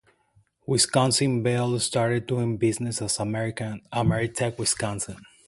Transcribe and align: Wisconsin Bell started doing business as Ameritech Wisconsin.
Wisconsin 0.65 1.43
Bell 1.43 1.77
started 1.77 2.25
doing 2.25 2.57
business 2.57 3.03
as 3.03 3.19
Ameritech 3.19 4.57
Wisconsin. 4.57 5.17